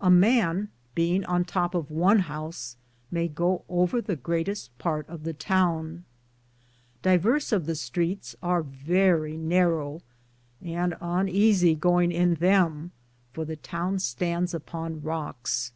A 0.00 0.08
man 0.08 0.70
beinge 0.96 1.28
on 1.28 1.42
the 1.42 1.46
topp 1.52 1.74
of 1.74 1.90
one 1.90 2.20
house 2.20 2.78
may 3.10 3.28
goo 3.28 3.60
over 3.68 4.00
the 4.00 4.16
greateste 4.16 4.70
parte 4.78 5.06
of 5.10 5.24
the 5.24 5.34
towne. 5.34 6.06
Diverse 7.02 7.52
of 7.52 7.66
the 7.66 7.74
streetes 7.74 8.34
ar 8.42 8.62
verrie 8.62 9.36
nar 9.36 9.72
row 9.72 10.00
and 10.62 10.94
uneasie 11.02 11.78
goinge 11.78 12.14
in 12.14 12.36
them, 12.36 12.92
for 13.34 13.44
the 13.44 13.56
towne 13.56 13.98
standes 13.98 14.54
upon 14.54 15.02
Rockes. 15.02 15.72